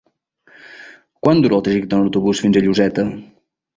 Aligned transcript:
Quant 1.25 1.43
dura 1.45 1.57
el 1.59 1.63
trajecte 1.67 1.99
en 1.99 2.07
autobús 2.07 2.43
fins 2.47 2.59
a 2.59 2.65
Lloseta? 2.65 3.05